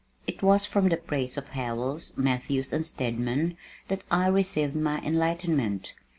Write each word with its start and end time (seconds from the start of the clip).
It 0.25 0.41
was 0.41 0.65
from 0.65 0.89
the 0.89 0.97
praise 0.97 1.37
of 1.37 1.49
Howells, 1.49 2.13
Matthews 2.17 2.73
and 2.73 2.83
Stedman, 2.83 3.55
that 3.87 4.01
I 4.09 4.29
received 4.29 4.75
my 4.75 4.97
enlightenment. 5.01 5.93